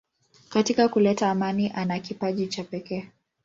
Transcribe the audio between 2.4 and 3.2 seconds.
cha pekee.